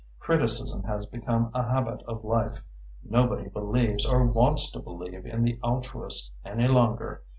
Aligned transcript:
Criticism 0.17 0.81
has 0.85 1.05
become 1.05 1.51
a 1.53 1.61
habit 1.61 2.01
of 2.07 2.23
life. 2.23 2.63
Nobody 3.07 3.49
believes 3.49 4.03
or 4.03 4.25
wants 4.25 4.71
to 4.71 4.79
believe 4.79 5.27
in 5.27 5.43
the 5.43 5.59
altruist 5.61 6.33
any 6.43 6.67
longer. 6.67 7.21